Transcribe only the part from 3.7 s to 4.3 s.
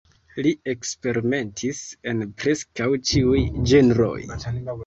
ĝenroj.